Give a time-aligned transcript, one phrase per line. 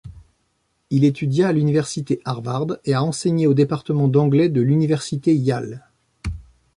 [0.89, 5.87] Il étudia à l'université Harvard, et a enseigné au département d'anglais de l'université Yale.